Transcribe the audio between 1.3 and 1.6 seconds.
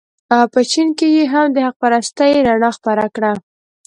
هم د